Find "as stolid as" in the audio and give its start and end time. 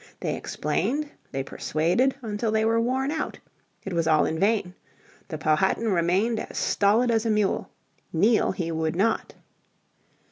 6.39-7.23